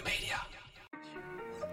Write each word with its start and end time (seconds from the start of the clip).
Media. 0.00 0.36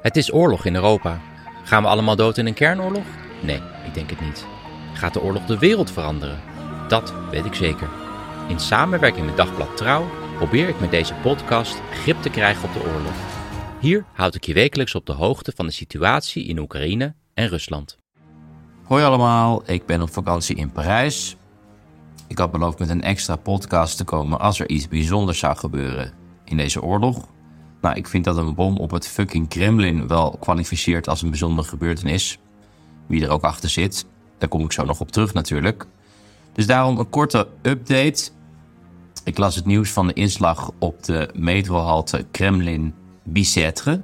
Het 0.02 0.16
is 0.16 0.34
oorlog 0.34 0.66
in 0.66 0.76
Europa. 0.76 1.22
Gaan 1.64 1.84
we 1.84 1.90
allemaal 1.90 2.16
dood 2.16 2.38
in 2.38 2.46
een 2.46 2.54
kernoorlog? 2.54 3.05
Nee, 3.41 3.62
ik 3.86 3.94
denk 3.94 4.10
het 4.10 4.22
niet. 4.22 4.46
Gaat 4.94 5.14
de 5.14 5.22
oorlog 5.22 5.46
de 5.46 5.58
wereld 5.58 5.91
veranderen? 5.91 6.41
Dat 6.88 7.13
weet 7.32 7.46
ik 7.46 7.54
zeker. 7.54 7.90
In 8.48 8.60
samenwerking 8.60 9.26
met 9.26 9.38
Dagblad 9.38 9.77
Trouw 9.77 10.10
probeer 10.38 10.68
ik 10.68 10.80
met 10.80 10.91
deze 10.91 11.13
podcast 11.13 11.82
grip 11.91 12.22
te 12.22 12.30
krijgen 12.30 12.63
op 12.63 12.74
de 12.74 12.91
oorlog. 12.94 13.13
Hier 13.80 14.05
houd 14.13 14.36
ik 14.36 14.46
je 14.46 14.54
wekelijks 14.54 14.96
op 14.96 15.05
de 15.05 15.13
hoogte 15.13 15.52
van 15.55 15.66
de 15.66 15.72
situatie 15.72 16.46
in 16.46 16.60
Oekraïne 16.60 17.13
en 17.34 17.48
Rusland. 17.48 17.98
Hoi 18.84 19.04
allemaal, 19.04 19.63
ik 19.66 19.86
ben 19.86 20.02
op 20.02 20.10
vakantie 20.10 20.55
in 20.55 20.72
Parijs. 20.72 21.36
Ik 22.27 22.38
had 22.38 22.52
beloofd 22.52 22.80
met 22.80 22.90
een 22.90 23.02
extra 23.02 23.36
podcast 23.36 23.98
te 23.98 24.04
komen 24.04 24.40
als 24.40 24.60
er 24.60 24.70
iets 24.70 24.88
bijzonders 24.88 25.40
zou 25.40 25.58
gebeuren 25.58 26.13
in 26.46 26.58
deze 26.58 26.82
oorlog. 26.82 27.27
Nou, 27.82 27.96
ik 27.96 28.08
vind 28.08 28.26
dat 28.26 28.38
een 28.38 28.55
bom 28.55 28.77
op 28.77 28.91
het 28.91 29.08
fucking 29.08 29.48
Kremlin 29.48 30.08
wel 30.08 30.38
kwalificeert 30.40 31.08
als 31.08 31.22
een 31.22 31.30
bijzondere 31.30 31.68
gebeurtenis. 31.68 32.40
Wie 33.08 33.24
er 33.24 33.30
ook 33.30 33.44
achter 33.44 33.70
zit, 33.70 34.05
daar 34.38 34.49
kom 34.49 34.63
ik 34.63 34.71
zo 34.71 34.86
nog 34.86 34.99
op 34.99 35.12
terug 35.12 35.34
natuurlijk. 35.34 35.86
Dus 36.54 36.68
daarom 36.68 36.98
een 36.99 37.10
korte 37.10 37.48
update. 37.62 38.30
Ik 39.24 39.38
las 39.38 39.55
het 39.55 39.66
nieuws 39.66 39.91
van 39.91 40.08
de 40.08 40.13
inslag 40.13 40.71
op 40.80 41.04
de 41.04 41.30
metrohalte 41.34 42.26
Kremlin 42.32 42.94
Bicêtre. 43.24 44.02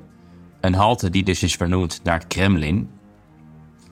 Een 0.61 0.73
halte 0.73 1.09
die 1.09 1.23
dus 1.23 1.43
is 1.43 1.55
vernoemd 1.55 1.99
naar 2.03 2.19
het 2.19 2.27
Kremlin. 2.27 2.89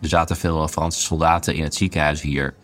Er 0.01 0.09
zaten 0.09 0.35
veel 0.35 0.67
Franse 0.67 1.01
soldaten 1.01 1.55
in 1.55 1.63
het 1.63 1.75
ziekenhuis 1.75 2.21
hier. 2.21 2.55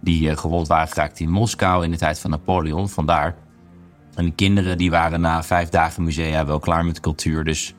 Die 0.00 0.30
eh, 0.30 0.36
gewond 0.36 0.68
waren 0.68 0.88
geraakt 0.88 1.20
in 1.20 1.30
Moskou 1.30 1.84
in 1.84 1.90
de 1.90 1.96
tijd 1.96 2.18
van 2.18 2.30
Napoleon. 2.30 2.88
Vandaar. 2.88 3.36
En 4.14 4.24
de 4.24 4.32
kinderen 4.32 4.78
die 4.78 4.90
waren 4.90 5.20
na 5.20 5.42
vijf 5.42 5.68
dagen 5.68 6.04
musea 6.04 6.46
wel 6.46 6.58
klaar 6.58 6.84
met 6.84 7.00
cultuur. 7.00 7.44
Dus 7.44 7.74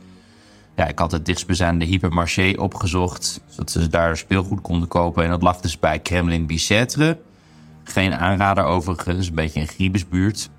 ja, 0.76 0.88
ik 0.88 1.00
had 1.00 1.12
het 1.12 1.26
dichtstbijzijnde 1.26 1.86
hypermarché 1.86 2.54
opgezocht. 2.58 3.42
Zodat 3.48 3.72
ze 3.72 3.88
daar 3.88 4.18
speelgoed 4.18 4.62
konden 4.62 4.88
kopen. 4.88 5.24
En 5.24 5.30
dat 5.30 5.42
lag 5.42 5.60
dus 5.60 5.80
bij 5.80 6.00
Kremlin 6.00 6.46
Bicêtre. 6.46 7.20
Geen 7.84 8.14
aanrader 8.14 8.64
overigens, 8.64 9.28
een 9.28 9.36
beetje 9.36 9.60
een 9.60 9.68
griebesbuurt. 9.68 10.50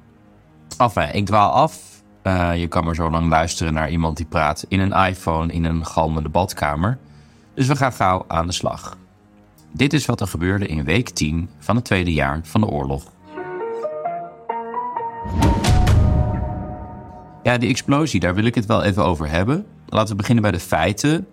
Enfin, 0.79 1.15
ik 1.15 1.27
dwaal 1.27 1.51
af. 1.51 1.81
Uh, 2.23 2.57
je 2.57 2.67
kan 2.67 2.85
maar 2.85 2.95
zo 2.95 3.11
lang 3.11 3.29
luisteren 3.29 3.75
naar 3.75 3.91
iemand 3.91 4.17
die 4.17 4.27
praat 4.27 4.65
in 4.69 4.81
een 4.81 4.93
iPhone 4.93 5.53
in 5.53 5.65
een 5.65 5.87
galmende 5.87 6.29
badkamer. 6.29 6.99
Dus 7.55 7.67
we 7.67 7.77
gaan 7.77 7.93
gauw 7.93 8.25
aan 8.29 8.47
de 8.47 8.53
slag. 8.53 8.97
Dit 9.73 9.93
is 9.93 10.07
wat 10.07 10.21
er 10.21 10.27
gebeurde 10.27 10.67
in 10.67 10.85
week 10.85 11.09
10 11.09 11.49
van 11.59 11.77
het 11.77 11.85
tweede 11.85 12.13
jaar 12.13 12.41
van 12.43 12.61
de 12.61 12.67
oorlog. 12.67 13.13
Ja, 17.45 17.59
die 17.59 17.69
explosie, 17.69 18.21
daar 18.21 18.35
wil 18.35 18.45
ik 18.45 18.55
het 18.55 18.67
wel 18.67 18.83
even 18.83 19.05
over 19.05 19.29
hebben. 19.29 19.67
Laten 19.89 20.11
we 20.11 20.17
beginnen 20.17 20.43
bij 20.43 20.53
de 20.53 20.61
feiten. 20.61 21.27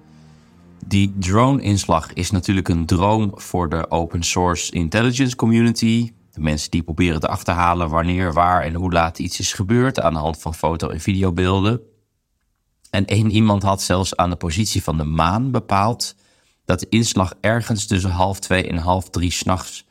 Die 0.86 1.14
drone-inslag 1.20 2.14
is 2.14 2.32
natuurlijk 2.32 2.68
een 2.68 2.86
droom 2.86 3.32
voor 3.34 3.70
de 3.70 3.92
open 3.92 4.24
source 4.24 4.72
intelligence 4.72 5.36
community. 5.36 6.14
De 6.32 6.42
mensen 6.42 6.72
die 6.72 6.84
proberen 6.84 7.20
te 7.20 7.28
achterhalen 7.28 7.90
wanneer, 7.90 8.34
waar 8.34 8.62
en 8.62 8.74
hoe 8.74 8.92
laat 8.92 9.20
iets 9.20 9.40
is 9.40 9.54
gebeurd 9.54 10.02
aan 10.02 10.14
de 10.14 10.20
hand 10.20 10.42
van 10.42 10.56
foto- 10.56 10.90
en 10.90 11.00
videobeelden. 11.00 11.82
En 12.90 13.06
één 13.06 13.32
iemand 13.32 13.64
had 13.64 13.82
zelfs 13.82 14.16
aan 14.16 14.30
de 14.30 14.36
positie 14.36 14.84
van 14.84 14.98
de 14.98 15.04
maan 15.04 15.52
bepaald 15.52 16.16
dat 16.66 16.80
de 16.80 16.90
inslag 16.90 17.34
ergens 17.42 17.88
tussen 17.88 18.12
half 18.12 18.40
twee 18.40 18.68
en 18.68 18.78
half 18.78 19.10
drie 19.10 19.32
s'nachts 19.32 19.86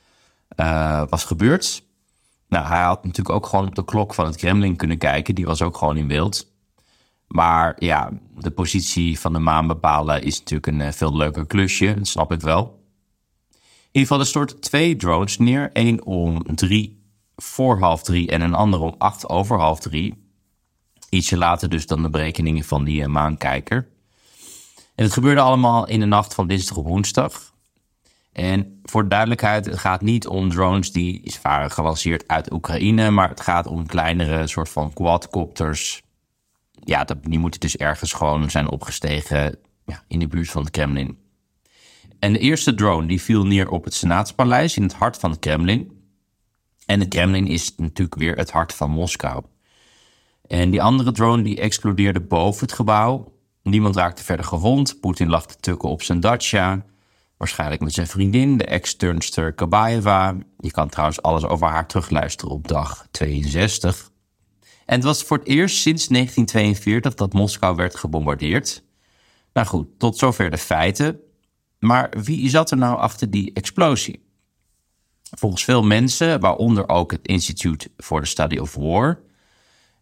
uh, 0.57 1.03
was 1.09 1.25
gebeurd. 1.25 1.83
Nou, 2.51 2.67
hij 2.67 2.83
had 2.83 3.05
natuurlijk 3.05 3.37
ook 3.37 3.47
gewoon 3.47 3.67
op 3.67 3.75
de 3.75 3.85
klok 3.85 4.15
van 4.15 4.27
het 4.27 4.37
Kremlin 4.37 4.77
kunnen 4.77 4.99
kijken. 4.99 5.35
Die 5.35 5.47
was 5.47 5.63
ook 5.63 5.77
gewoon 5.77 5.97
in 5.97 6.07
beeld. 6.07 6.53
Maar 7.27 7.77
ja, 7.79 8.11
de 8.39 8.51
positie 8.51 9.21
van 9.21 9.33
de 9.33 9.39
maan 9.39 9.67
bepalen 9.67 10.23
is 10.23 10.39
natuurlijk 10.39 10.67
een 10.67 10.81
uh, 10.81 10.93
veel 10.93 11.17
leuker 11.17 11.47
klusje. 11.47 11.95
Dat 11.95 12.07
snap 12.07 12.33
ik 12.33 12.41
wel. 12.41 12.79
In 13.53 14.01
ieder 14.01 14.09
geval, 14.09 14.19
er 14.19 14.27
stort 14.27 14.63
twee 14.63 14.97
drones 14.97 15.39
neer. 15.39 15.71
Eén 15.73 16.05
om 16.05 16.57
drie 16.57 17.03
voor 17.37 17.79
half 17.79 18.03
drie 18.03 18.31
en 18.31 18.41
een 18.41 18.55
andere 18.55 18.83
om 18.83 18.95
acht 18.99 19.29
over 19.29 19.59
half 19.59 19.81
drie. 19.81 20.29
Ietsje 21.09 21.37
later 21.37 21.69
dus 21.69 21.87
dan 21.87 22.03
de 22.03 22.11
berekeningen 22.11 22.65
van 22.65 22.85
die 22.85 23.01
uh, 23.01 23.07
maankijker. 23.07 23.89
En 24.95 25.05
het 25.05 25.13
gebeurde 25.13 25.41
allemaal 25.41 25.87
in 25.89 26.01
de 26.01 26.07
nacht 26.07 26.35
van 26.35 26.47
dinsdag 26.47 26.77
op 26.77 26.87
woensdag. 26.87 27.53
En 28.33 28.81
voor 28.83 29.03
de 29.03 29.09
duidelijkheid, 29.09 29.67
het 29.67 29.79
gaat 29.79 30.01
niet 30.01 30.27
om 30.27 30.51
drones 30.51 30.93
die 30.93 31.35
waren 31.43 31.71
gelanceerd 31.71 32.29
uit 32.29 32.53
Oekraïne, 32.53 33.11
maar 33.11 33.29
het 33.29 33.41
gaat 33.41 33.67
om 33.67 33.87
kleinere 33.87 34.47
soort 34.47 34.69
van 34.69 34.93
quadcopters. 34.93 36.03
Ja, 36.73 37.07
die 37.23 37.39
moeten 37.39 37.61
dus 37.61 37.77
ergens 37.77 38.13
gewoon 38.13 38.51
zijn 38.51 38.71
opgestegen 38.71 39.59
ja, 39.87 40.03
in 40.09 40.19
de 40.19 40.27
buurt 40.27 40.51
van 40.51 40.63
het 40.63 40.71
Kremlin. 40.71 41.19
En 42.19 42.33
de 42.33 42.39
eerste 42.39 42.75
drone 42.75 43.07
die 43.07 43.23
viel 43.23 43.47
neer 43.47 43.69
op 43.69 43.85
het 43.85 43.95
Senaatspaleis 43.95 44.77
in 44.77 44.83
het 44.83 44.95
hart 44.95 45.17
van 45.17 45.31
het 45.31 45.39
Kremlin. 45.41 45.99
En 46.87 47.01
het 47.01 47.09
Kremlin 47.09 47.47
is 47.47 47.75
natuurlijk 47.77 48.19
weer 48.19 48.37
het 48.37 48.51
hart 48.51 48.75
van 48.75 48.91
Moskou. 48.91 49.45
En 50.47 50.71
die 50.71 50.83
andere 50.83 51.13
drone 51.13 51.43
die 51.43 51.61
explodeerde 51.61 52.21
boven 52.21 52.67
het 52.67 52.73
gebouw. 52.73 53.33
Niemand 53.63 53.97
raakte 53.97 54.25
verder 54.25 54.47
gewond. 54.47 55.01
Poetin 55.01 55.29
lag 55.29 55.47
te 55.47 55.57
tukken 55.61 55.89
op 55.89 56.03
zijn 56.03 56.21
dacha. 56.21 56.85
Waarschijnlijk 57.41 57.83
met 57.83 57.93
zijn 57.93 58.07
vriendin, 58.07 58.57
de 58.57 58.65
ex-turnster 58.65 59.53
Kabaeva. 59.53 60.37
Je 60.59 60.71
kan 60.71 60.89
trouwens 60.89 61.23
alles 61.23 61.45
over 61.45 61.67
haar 61.67 61.87
terugluisteren 61.87 62.55
op 62.55 62.69
dag 62.69 63.07
62. 63.11 64.11
En 64.87 64.95
het 64.95 65.05
was 65.05 65.23
voor 65.23 65.39
het 65.39 65.47
eerst 65.47 65.77
sinds 65.77 66.07
1942 66.07 67.15
dat 67.15 67.33
Moskou 67.33 67.77
werd 67.77 67.97
gebombardeerd. 67.97 68.83
Nou 69.53 69.67
goed, 69.67 69.89
tot 69.99 70.19
zover 70.19 70.51
de 70.51 70.59
feiten. 70.59 71.21
Maar 71.79 72.13
wie 72.23 72.51
zat 72.51 72.71
er 72.71 72.77
nou 72.77 72.99
achter 72.99 73.31
die 73.31 73.53
explosie? 73.53 74.25
Volgens 75.23 75.65
veel 75.65 75.83
mensen, 75.83 76.41
waaronder 76.41 76.89
ook 76.89 77.11
het 77.11 77.27
Institute 77.27 77.91
for 77.97 78.21
the 78.21 78.27
Study 78.27 78.59
of 78.59 78.75
War, 78.75 79.21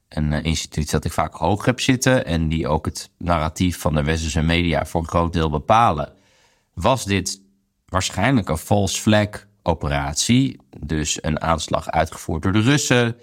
een 0.09 0.33
uh, 0.33 0.45
instituut 0.45 0.91
dat 0.91 1.05
ik 1.05 1.13
vaak 1.13 1.35
hoog 1.35 1.65
heb 1.65 1.81
zitten 1.81 2.25
en 2.25 2.49
die 2.49 2.69
ook 2.69 2.85
het 2.87 3.11
narratief 3.19 3.81
van 3.81 3.95
de 3.95 4.05
westerse 4.05 4.43
media 4.43 4.87
voor 4.87 5.01
een 5.01 5.09
groot 5.09 5.33
deel 5.33 5.51
bepalen, 5.51 6.17
was 6.81 7.05
dit 7.05 7.41
waarschijnlijk 7.87 8.49
een 8.49 8.59
false 8.59 9.01
flag 9.01 9.29
operatie, 9.63 10.61
dus 10.79 11.23
een 11.23 11.41
aanslag 11.41 11.91
uitgevoerd 11.91 12.43
door 12.43 12.53
de 12.53 12.61
Russen, 12.61 13.17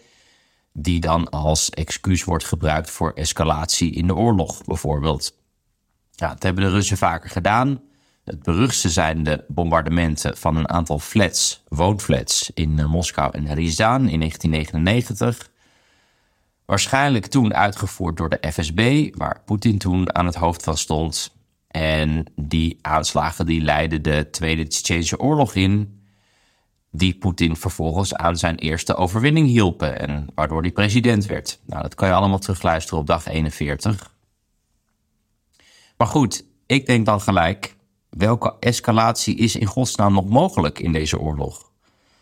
die 0.73 0.99
dan 0.99 1.29
als 1.29 1.69
excuus 1.69 2.23
wordt 2.23 2.45
gebruikt 2.45 2.89
voor 2.89 3.11
escalatie 3.11 3.91
in 3.91 4.07
de 4.07 4.16
oorlog 4.16 4.63
bijvoorbeeld. 4.63 5.38
Ja, 6.11 6.29
dat 6.29 6.43
hebben 6.43 6.63
de 6.63 6.69
Russen 6.69 6.97
vaker 6.97 7.29
gedaan. 7.29 7.81
Het 8.23 8.43
beruchtste 8.43 8.89
zijn 8.89 9.23
de 9.23 9.43
bombardementen 9.47 10.37
van 10.37 10.55
een 10.55 10.69
aantal 10.69 10.99
flats, 10.99 11.63
woonflats 11.67 12.51
in 12.53 12.77
uh, 12.77 12.85
Moskou 12.85 13.31
en 13.31 13.53
Ryazan 13.53 14.09
in 14.09 14.19
1999. 14.19 15.49
Waarschijnlijk 16.66 17.25
toen 17.25 17.53
uitgevoerd 17.53 18.17
door 18.17 18.29
de 18.29 18.51
FSB, 18.51 19.09
waar 19.16 19.41
Poetin 19.46 19.78
toen 19.78 20.16
aan 20.16 20.25
het 20.25 20.35
hoofd 20.35 20.63
van 20.63 20.78
stond. 20.78 21.34
En 21.75 22.25
die 22.35 22.77
aanslagen 22.81 23.45
die 23.45 23.61
leidden 23.61 24.01
de 24.01 24.29
Tweede 24.31 24.67
Tsjechische 24.67 25.19
Oorlog 25.19 25.55
in, 25.55 26.01
die 26.91 27.17
Poetin 27.17 27.55
vervolgens 27.55 28.13
aan 28.13 28.37
zijn 28.37 28.55
eerste 28.55 28.95
overwinning 28.95 29.47
hielpen 29.47 29.99
en 29.99 30.27
waardoor 30.35 30.61
hij 30.61 30.72
president 30.72 31.25
werd. 31.25 31.59
Nou, 31.66 31.81
dat 31.81 31.95
kan 31.95 32.07
je 32.07 32.13
allemaal 32.13 32.39
terugluisteren 32.39 32.99
op 32.99 33.07
dag 33.07 33.25
41. 33.25 34.13
Maar 35.97 36.07
goed, 36.07 36.45
ik 36.66 36.85
denk 36.85 37.05
dan 37.05 37.22
gelijk, 37.22 37.75
welke 38.09 38.55
escalatie 38.59 39.35
is 39.35 39.55
in 39.55 39.67
godsnaam 39.67 40.13
nog 40.13 40.25
mogelijk 40.25 40.79
in 40.79 40.91
deze 40.91 41.19
oorlog? 41.19 41.72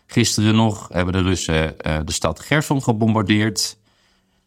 Gisteren 0.06 0.56
nog 0.56 0.88
hebben 0.92 1.14
de 1.14 1.22
Russen 1.22 1.76
uh, 1.88 2.00
de 2.06 2.12
stad 2.12 2.40
Gerson 2.40 2.84
gebombardeerd. 2.84 3.78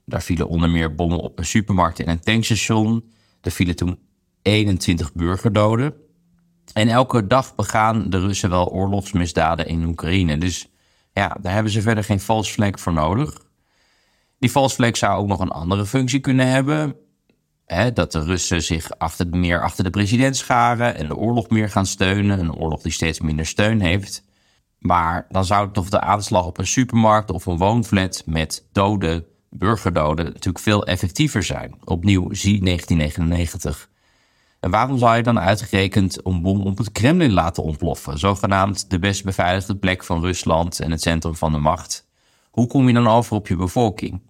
Daar 0.04 0.22
vielen 0.22 0.48
onder 0.48 0.70
meer 0.70 0.94
bommen 0.94 1.18
op 1.18 1.38
een 1.38 1.46
supermarkt 1.46 2.00
en 2.00 2.08
een 2.08 2.20
tankstation. 2.20 3.12
Er 3.40 3.50
vielen 3.50 3.76
toen 3.76 3.98
21 4.46 5.12
burgerdoden. 5.12 5.94
En 6.72 6.88
elke 6.88 7.26
dag 7.26 7.54
begaan 7.54 8.10
de 8.10 8.18
Russen 8.18 8.50
wel 8.50 8.68
oorlogsmisdaden 8.68 9.66
in 9.66 9.84
Oekraïne. 9.84 10.38
Dus 10.38 10.70
ja, 11.12 11.36
daar 11.40 11.52
hebben 11.52 11.72
ze 11.72 11.82
verder 11.82 12.04
geen 12.04 12.20
false 12.20 12.52
flag 12.52 12.80
voor 12.80 12.92
nodig. 12.92 13.44
Die 14.38 14.50
false 14.50 14.74
flag 14.74 14.96
zou 14.96 15.18
ook 15.18 15.26
nog 15.26 15.40
een 15.40 15.50
andere 15.50 15.86
functie 15.86 16.20
kunnen 16.20 16.46
hebben. 16.48 16.96
Hè, 17.64 17.92
dat 17.92 18.12
de 18.12 18.20
Russen 18.20 18.62
zich 18.62 18.98
achter, 18.98 19.26
meer 19.28 19.62
achter 19.62 19.84
de 19.84 19.90
president 19.90 20.36
scharen 20.36 20.94
en 20.94 21.06
de 21.06 21.16
oorlog 21.16 21.48
meer 21.48 21.70
gaan 21.70 21.86
steunen. 21.86 22.38
Een 22.38 22.54
oorlog 22.54 22.82
die 22.82 22.92
steeds 22.92 23.20
minder 23.20 23.46
steun 23.46 23.80
heeft. 23.80 24.24
Maar 24.78 25.26
dan 25.28 25.44
zou 25.44 25.72
toch 25.72 25.88
de 25.88 26.00
aanslag 26.00 26.46
op 26.46 26.58
een 26.58 26.66
supermarkt 26.66 27.30
of 27.30 27.46
een 27.46 27.58
woonflat 27.58 28.22
met 28.26 28.66
doden, 28.72 29.24
burgerdoden, 29.50 30.24
natuurlijk 30.24 30.58
veel 30.58 30.86
effectiever 30.86 31.42
zijn. 31.42 31.74
Opnieuw, 31.84 32.34
zie 32.34 32.60
1999. 32.64 33.88
En 34.60 34.70
waarom 34.70 34.98
zou 34.98 35.16
je 35.16 35.22
dan 35.22 35.40
uitgerekend 35.40 36.26
een 36.26 36.42
bom 36.42 36.60
op 36.60 36.78
het 36.78 36.92
Kremlin 36.92 37.32
laten 37.32 37.62
ontploffen? 37.62 38.18
Zogenaamd 38.18 38.90
de 38.90 38.98
best 38.98 39.24
beveiligde 39.24 39.76
plek 39.76 40.04
van 40.04 40.20
Rusland 40.20 40.80
en 40.80 40.90
het 40.90 41.02
centrum 41.02 41.34
van 41.34 41.52
de 41.52 41.58
macht. 41.58 42.06
Hoe 42.50 42.66
kom 42.66 42.86
je 42.86 42.94
dan 42.94 43.06
over 43.06 43.36
op 43.36 43.48
je 43.48 43.56
bevolking? 43.56 44.20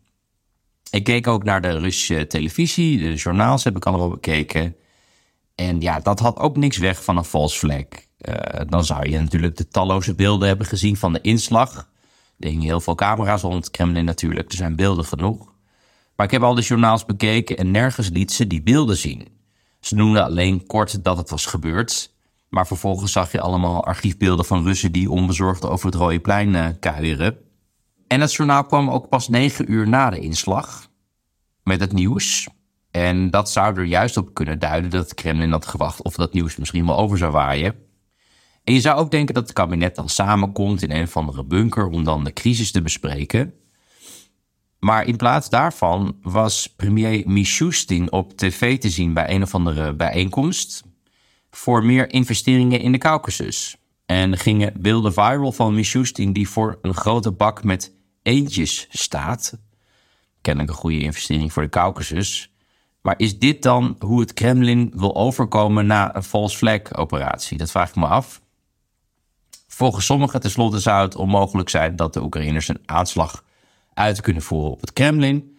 Ik 0.90 1.04
keek 1.04 1.26
ook 1.26 1.44
naar 1.44 1.60
de 1.60 1.78
Russische 1.78 2.26
televisie, 2.26 2.98
de 2.98 3.14
journaals 3.14 3.64
heb 3.64 3.76
ik 3.76 3.86
allemaal 3.86 4.10
bekeken. 4.10 4.76
En 5.54 5.80
ja, 5.80 6.00
dat 6.00 6.20
had 6.20 6.38
ook 6.38 6.56
niks 6.56 6.78
weg 6.78 7.04
van 7.04 7.16
een 7.16 7.24
false 7.24 7.58
flag. 7.58 7.84
Uh, 8.18 8.34
dan 8.68 8.84
zou 8.84 9.10
je 9.10 9.20
natuurlijk 9.20 9.56
de 9.56 9.68
talloze 9.68 10.14
beelden 10.14 10.48
hebben 10.48 10.66
gezien 10.66 10.96
van 10.96 11.12
de 11.12 11.20
inslag. 11.20 11.88
Er 12.38 12.48
hingen 12.48 12.64
heel 12.64 12.80
veel 12.80 12.94
camera's 12.94 13.42
rond 13.42 13.54
het 13.54 13.70
Kremlin 13.70 14.04
natuurlijk, 14.04 14.50
er 14.50 14.56
zijn 14.56 14.76
beelden 14.76 15.04
genoeg. 15.04 15.52
Maar 16.16 16.26
ik 16.26 16.32
heb 16.32 16.42
al 16.42 16.54
de 16.54 16.62
journaals 16.62 17.04
bekeken 17.04 17.56
en 17.56 17.70
nergens 17.70 18.08
liet 18.08 18.32
ze 18.32 18.46
die 18.46 18.62
beelden 18.62 18.96
zien. 18.96 19.35
Ze 19.86 19.94
noemden 19.94 20.24
alleen 20.24 20.66
kort 20.66 21.04
dat 21.04 21.16
het 21.16 21.30
was 21.30 21.46
gebeurd. 21.46 22.14
Maar 22.48 22.66
vervolgens 22.66 23.12
zag 23.12 23.32
je 23.32 23.40
allemaal 23.40 23.84
archiefbeelden 23.84 24.44
van 24.44 24.64
Russen 24.64 24.92
die 24.92 25.10
onbezorgd 25.10 25.64
over 25.64 25.86
het 25.86 25.94
Rode 25.94 26.20
Plein 26.20 26.48
uh, 26.48 26.66
kuieren. 26.80 27.36
En 28.06 28.20
het 28.20 28.34
journaal 28.34 28.64
kwam 28.64 28.90
ook 28.90 29.08
pas 29.08 29.28
negen 29.28 29.72
uur 29.72 29.88
na 29.88 30.10
de 30.10 30.18
inslag 30.18 30.88
met 31.62 31.80
het 31.80 31.92
nieuws. 31.92 32.48
En 32.90 33.30
dat 33.30 33.50
zou 33.50 33.76
er 33.76 33.84
juist 33.84 34.16
op 34.16 34.34
kunnen 34.34 34.58
duiden 34.58 34.90
dat 34.90 35.02
het 35.02 35.14
Kremlin 35.14 35.50
had 35.50 35.66
gewacht 35.66 36.02
of 36.02 36.14
dat 36.14 36.32
nieuws 36.32 36.56
misschien 36.56 36.86
wel 36.86 36.98
over 36.98 37.18
zou 37.18 37.32
waaien. 37.32 37.74
En 38.64 38.74
je 38.74 38.80
zou 38.80 38.98
ook 38.98 39.10
denken 39.10 39.34
dat 39.34 39.42
het 39.42 39.52
kabinet 39.52 39.94
dan 39.94 40.08
samenkomt 40.08 40.82
in 40.82 40.90
een 40.90 41.02
of 41.02 41.16
andere 41.16 41.44
bunker 41.44 41.86
om 41.86 42.04
dan 42.04 42.24
de 42.24 42.32
crisis 42.32 42.72
te 42.72 42.82
bespreken. 42.82 43.54
Maar 44.78 45.06
in 45.06 45.16
plaats 45.16 45.48
daarvan 45.48 46.16
was 46.22 46.66
premier 46.66 47.22
Mishustin 47.26 48.12
op 48.12 48.36
tv 48.36 48.78
te 48.78 48.90
zien 48.90 49.12
bij 49.12 49.30
een 49.30 49.42
of 49.42 49.54
andere 49.54 49.94
bijeenkomst 49.94 50.84
voor 51.50 51.84
meer 51.84 52.12
investeringen 52.12 52.80
in 52.80 52.92
de 52.92 52.98
Caucasus. 52.98 53.76
En 54.06 54.38
gingen 54.38 54.72
beelden 54.80 55.12
viral 55.12 55.52
van 55.52 55.74
Mishustin 55.74 56.32
die 56.32 56.48
voor 56.48 56.78
een 56.82 56.94
grote 56.94 57.32
bak 57.32 57.64
met 57.64 57.94
eentjes 58.22 58.86
staat. 58.90 59.58
Kennelijk 60.40 60.72
een 60.72 60.78
goede 60.78 61.00
investering 61.00 61.52
voor 61.52 61.62
de 61.62 61.68
Caucasus. 61.68 62.50
Maar 63.00 63.14
is 63.16 63.38
dit 63.38 63.62
dan 63.62 63.96
hoe 63.98 64.20
het 64.20 64.32
Kremlin 64.32 64.92
wil 64.94 65.16
overkomen 65.16 65.86
na 65.86 66.16
een 66.16 66.22
false 66.22 66.56
flag 66.56 66.94
operatie? 66.94 67.58
Dat 67.58 67.70
vraag 67.70 67.88
ik 67.88 67.96
me 67.96 68.06
af. 68.06 68.40
Volgens 69.68 70.06
sommigen 70.06 70.40
tenslotte 70.40 70.78
zou 70.78 71.04
het 71.04 71.16
onmogelijk 71.16 71.68
zijn 71.68 71.96
dat 71.96 72.12
de 72.12 72.22
Oekraïners 72.22 72.68
een 72.68 72.82
aanslag 72.84 73.44
uit 73.96 74.20
kunnen 74.20 74.42
voeren 74.42 74.70
op 74.70 74.80
het 74.80 74.92
Kremlin. 74.92 75.56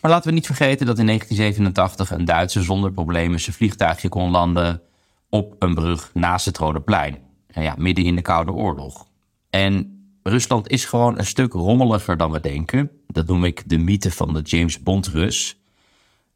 Maar 0.00 0.10
laten 0.10 0.28
we 0.28 0.34
niet 0.34 0.46
vergeten 0.46 0.86
dat 0.86 0.98
in 0.98 1.06
1987 1.06 2.10
een 2.10 2.24
Duitser 2.24 2.64
zonder 2.64 2.92
problemen 2.92 3.40
zijn 3.40 3.56
vliegtuigje 3.56 4.08
kon 4.08 4.30
landen 4.30 4.82
op 5.28 5.56
een 5.58 5.74
brug 5.74 6.10
naast 6.14 6.46
het 6.46 6.58
Rode 6.58 6.80
Plein. 6.80 7.18
En 7.46 7.62
ja, 7.62 7.74
midden 7.78 8.04
in 8.04 8.16
de 8.16 8.22
Koude 8.22 8.52
Oorlog. 8.52 9.06
En 9.50 9.94
Rusland 10.22 10.68
is 10.68 10.84
gewoon 10.84 11.18
een 11.18 11.26
stuk 11.26 11.52
rommeliger 11.52 12.16
dan 12.16 12.30
we 12.30 12.40
denken. 12.40 12.90
Dat 13.06 13.26
noem 13.26 13.44
ik 13.44 13.62
de 13.66 13.78
mythe 13.78 14.10
van 14.10 14.34
de 14.34 14.40
James 14.40 14.82
Bond 14.82 15.06
Rus. 15.06 15.60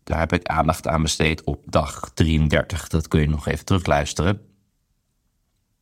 Daar 0.04 0.18
heb 0.18 0.32
ik 0.32 0.46
aandacht 0.46 0.86
aan 0.86 1.02
besteed 1.02 1.44
op 1.44 1.62
dag 1.66 2.10
33. 2.14 2.88
Dat 2.88 3.08
kun 3.08 3.20
je 3.20 3.28
nog 3.28 3.46
even 3.46 3.64
terugluisteren. 3.64 4.40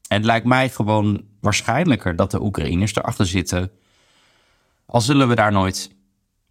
En 0.09 0.17
het 0.17 0.25
lijkt 0.25 0.47
mij 0.47 0.69
gewoon 0.71 1.25
waarschijnlijker 1.41 2.17
dat 2.17 2.31
de 2.31 2.43
Oekraïners 2.43 2.95
erachter 2.95 3.27
zitten. 3.27 3.71
Al 4.97 5.03
zullen 5.03 5.29
we 5.29 5.35
daar 5.35 5.53
nooit 5.53 5.91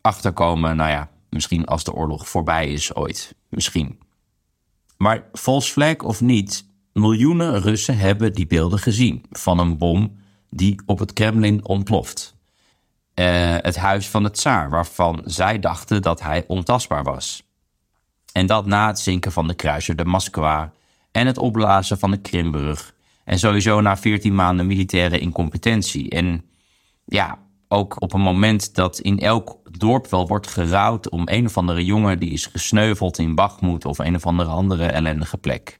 achter 0.01 0.33
komen, 0.33 0.75
nou 0.75 0.89
ja, 0.89 1.09
misschien 1.29 1.65
als 1.65 1.83
de 1.83 1.93
oorlog 1.93 2.27
voorbij 2.27 2.67
is 2.71 2.95
ooit. 2.95 3.35
Misschien. 3.49 3.99
Maar 4.97 5.23
false 5.33 5.71
flag 5.71 5.95
of 5.97 6.21
niet, 6.21 6.65
miljoenen 6.93 7.61
Russen 7.61 7.97
hebben 7.97 8.33
die 8.33 8.47
beelden 8.47 8.79
gezien 8.79 9.25
van 9.31 9.59
een 9.59 9.77
bom 9.77 10.17
die 10.49 10.81
op 10.85 10.99
het 10.99 11.13
Kremlin 11.13 11.65
ontploft. 11.65 12.35
Uh, 13.15 13.55
het 13.57 13.75
huis 13.75 14.09
van 14.09 14.23
het 14.23 14.33
tsaar, 14.33 14.69
waarvan 14.69 15.21
zij 15.23 15.59
dachten 15.59 16.01
dat 16.01 16.21
hij 16.21 16.43
ontastbaar 16.47 17.03
was. 17.03 17.43
En 18.31 18.45
dat 18.45 18.65
na 18.65 18.87
het 18.87 18.99
zinken 18.99 19.31
van 19.31 19.47
de 19.47 19.53
kruiser 19.53 19.95
de 19.95 20.05
Moskwa 20.05 20.73
en 21.11 21.27
het 21.27 21.37
opblazen 21.37 21.99
van 21.99 22.11
de 22.11 22.21
Krimbrug. 22.21 22.93
En 23.23 23.39
sowieso 23.39 23.81
na 23.81 23.97
14 23.97 24.35
maanden 24.35 24.67
militaire 24.67 25.19
incompetentie. 25.19 26.09
En 26.09 26.45
ja, 27.05 27.43
ook 27.67 28.01
op 28.01 28.13
een 28.13 28.21
moment 28.21 28.75
dat 28.75 28.99
in 28.99 29.19
elk 29.19 29.59
dorp 29.71 30.07
wel 30.07 30.27
wordt 30.27 30.47
gerouwd 30.47 31.09
om 31.09 31.21
een 31.25 31.45
of 31.45 31.57
andere 31.57 31.85
jongen 31.85 32.19
die 32.19 32.31
is 32.31 32.45
gesneuveld 32.45 33.17
in 33.17 33.35
Bachmoed 33.35 33.85
of 33.85 33.99
een 33.99 34.15
of 34.15 34.25
andere 34.25 34.49
andere 34.49 34.85
ellendige 34.85 35.37
plek. 35.37 35.79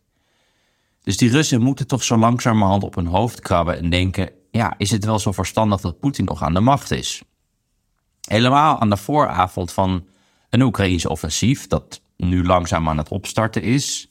Dus 1.04 1.18
die 1.18 1.30
Russen 1.30 1.62
moeten 1.62 1.88
toch 1.88 2.04
zo 2.04 2.18
langzamerhand 2.18 2.84
op 2.84 2.96
hun 2.96 3.08
hoofd 3.08 3.40
krabben 3.40 3.78
en 3.78 3.90
denken: 3.90 4.30
ja, 4.52 4.74
is 4.78 4.92
het 4.92 5.06
wel 5.06 5.20
zo 5.20 5.32
verstandig 5.32 5.82
dat 5.82 6.00
Poetin 6.00 6.26
nog 6.26 6.44
aan 6.44 6.54
de 6.54 6.60
macht 6.60 6.92
is? 6.92 7.24
Helemaal 8.22 8.80
aan 8.80 8.90
de 8.90 8.98
vooravond 8.98 9.72
van 9.72 10.06
een 10.50 10.62
Oekraïns 10.62 11.06
offensief, 11.06 11.68
dat 11.68 12.02
nu 12.18 12.44
langzaam 12.44 12.90
aan 12.90 12.98
het 12.98 13.10
opstarten 13.10 13.62
is. 13.62 14.10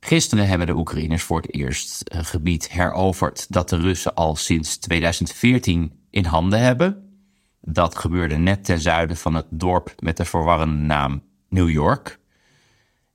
Gisteren 0.00 0.48
hebben 0.48 0.66
de 0.66 0.76
Oekraïners 0.76 1.22
voor 1.22 1.40
het 1.40 1.54
eerst 1.54 2.02
een 2.04 2.24
gebied 2.24 2.70
heroverd 2.70 3.46
dat 3.48 3.68
de 3.68 3.76
Russen 3.76 4.14
al 4.14 4.36
sinds 4.36 4.76
2014 4.76 6.01
in 6.12 6.24
handen 6.24 6.60
hebben. 6.60 7.16
Dat 7.60 7.98
gebeurde 7.98 8.36
net 8.36 8.64
ten 8.64 8.80
zuiden 8.80 9.16
van 9.16 9.34
het 9.34 9.46
dorp 9.50 9.92
met 9.98 10.16
de 10.16 10.24
verwarrende 10.24 10.82
naam 10.84 11.22
New 11.48 11.70
York. 11.70 12.18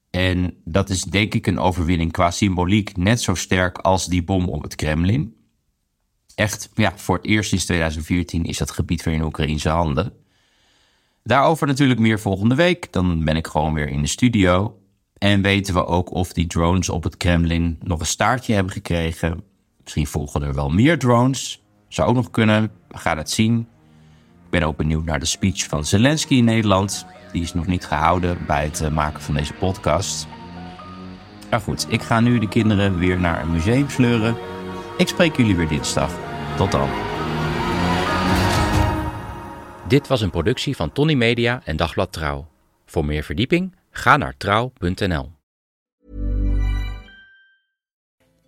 En 0.09 0.53
dat 0.65 0.89
is 0.89 1.03
denk 1.03 1.33
ik 1.33 1.47
een 1.47 1.59
overwinning 1.59 2.11
qua 2.11 2.31
symboliek 2.31 2.97
net 2.97 3.21
zo 3.21 3.35
sterk 3.35 3.77
als 3.77 4.05
die 4.05 4.23
bom 4.23 4.49
op 4.49 4.63
het 4.63 4.75
Kremlin. 4.75 5.35
Echt, 6.35 6.69
ja, 6.73 6.97
voor 6.97 7.15
het 7.15 7.25
eerst 7.25 7.49
sinds 7.49 7.65
2014 7.65 8.45
is 8.45 8.57
dat 8.57 8.71
gebied 8.71 9.03
weer 9.03 9.13
in 9.13 9.23
Oekraïnse 9.23 9.69
handen. 9.69 10.13
Daarover 11.23 11.67
natuurlijk 11.67 11.99
meer 11.99 12.19
volgende 12.19 12.55
week. 12.55 12.93
Dan 12.93 13.23
ben 13.23 13.35
ik 13.35 13.47
gewoon 13.47 13.73
weer 13.73 13.89
in 13.89 14.01
de 14.01 14.07
studio. 14.07 14.79
En 15.17 15.41
weten 15.41 15.73
we 15.73 15.85
ook 15.85 16.11
of 16.11 16.33
die 16.33 16.47
drones 16.47 16.89
op 16.89 17.03
het 17.03 17.17
Kremlin 17.17 17.79
nog 17.83 17.99
een 17.99 18.05
staartje 18.05 18.53
hebben 18.53 18.73
gekregen. 18.73 19.43
Misschien 19.83 20.07
volgen 20.07 20.41
er 20.41 20.53
wel 20.53 20.69
meer 20.69 20.99
drones. 20.99 21.63
Zou 21.87 22.09
ook 22.09 22.15
nog 22.15 22.31
kunnen. 22.31 22.71
We 22.87 22.97
gaan 22.97 23.17
het 23.17 23.29
zien. 23.29 23.59
Ik 24.43 24.49
ben 24.49 24.63
ook 24.63 24.77
benieuwd 24.77 25.05
naar 25.05 25.19
de 25.19 25.25
speech 25.25 25.65
van 25.65 25.85
Zelensky 25.85 26.35
in 26.35 26.45
Nederland. 26.45 27.05
Die 27.31 27.41
is 27.41 27.53
nog 27.53 27.67
niet 27.67 27.85
gehouden 27.85 28.37
bij 28.47 28.63
het 28.63 28.81
eh, 28.81 28.89
maken 28.89 29.21
van 29.21 29.33
deze 29.33 29.53
podcast. 29.53 30.27
Maar 31.49 31.59
goed, 31.59 31.85
ik 31.89 32.01
ga 32.01 32.19
nu 32.19 32.39
de 32.39 32.47
kinderen 32.47 32.97
weer 32.97 33.19
naar 33.19 33.41
een 33.41 33.51
museum 33.51 33.89
sleuren. 33.89 34.35
Ik 34.97 35.07
spreek 35.07 35.37
jullie 35.37 35.55
weer 35.55 35.67
dinsdag. 35.67 36.11
Tot 36.57 36.71
dan. 36.71 36.89
Dit 39.87 40.07
was 40.07 40.21
een 40.21 40.29
productie 40.29 40.75
van 40.75 40.91
Tony 40.91 41.13
Media 41.13 41.61
en 41.63 41.75
Dagblad 41.75 42.11
Trouw. 42.11 42.47
Voor 42.85 43.05
meer 43.05 43.23
verdieping 43.23 43.75
ga 43.91 44.17
naar 44.17 44.37
trouw.nl. 44.37 45.36